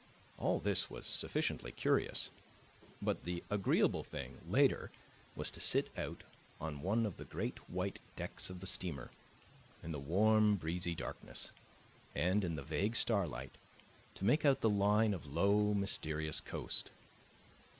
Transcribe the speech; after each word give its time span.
All 0.39 0.59
this 0.59 0.89
was 0.89 1.05
sufficiently 1.05 1.71
curious; 1.71 2.31
but 3.03 3.23
the 3.23 3.43
agreeable 3.51 4.03
thing, 4.03 4.39
later, 4.47 4.89
was 5.35 5.51
to 5.51 5.59
sit 5.59 5.95
out 5.95 6.23
on 6.59 6.81
one 6.81 7.05
of 7.05 7.17
the 7.17 7.23
great 7.25 7.59
white 7.69 7.99
decks 8.15 8.49
of 8.49 8.61
the 8.61 8.65
steamer, 8.65 9.11
in 9.83 9.91
the 9.91 9.99
warm 9.99 10.55
breezy 10.55 10.95
darkness, 10.95 11.51
and, 12.15 12.43
in 12.43 12.55
the 12.55 12.63
vague 12.63 12.95
starlight, 12.95 13.59
to 14.15 14.25
make 14.25 14.43
out 14.43 14.61
the 14.61 14.71
line 14.71 15.13
of 15.13 15.27
low, 15.27 15.71
mysterious 15.75 16.39
coast. 16.41 16.89